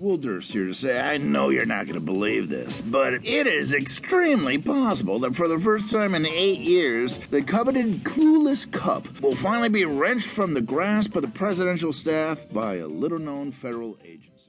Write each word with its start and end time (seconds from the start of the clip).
Will 0.00 0.16
Durst 0.16 0.52
here 0.52 0.64
to 0.64 0.72
say, 0.72 0.98
I 0.98 1.18
know 1.18 1.50
you're 1.50 1.66
not 1.66 1.84
going 1.84 1.92
to 1.92 2.00
believe 2.00 2.48
this, 2.48 2.80
but 2.80 3.12
it 3.12 3.46
is 3.46 3.74
extremely 3.74 4.56
possible 4.56 5.18
that 5.18 5.36
for 5.36 5.46
the 5.46 5.60
first 5.60 5.90
time 5.90 6.14
in 6.14 6.24
eight 6.24 6.58
years, 6.58 7.18
the 7.30 7.42
coveted 7.42 8.02
clueless 8.02 8.64
cup 8.72 9.20
will 9.20 9.36
finally 9.36 9.68
be 9.68 9.84
wrenched 9.84 10.28
from 10.28 10.54
the 10.54 10.62
grasp 10.62 11.14
of 11.16 11.22
the 11.22 11.28
presidential 11.28 11.92
staff 11.92 12.46
by 12.50 12.76
a 12.76 12.86
little 12.86 13.18
known 13.18 13.52
federal 13.52 13.98
agency. 14.02 14.40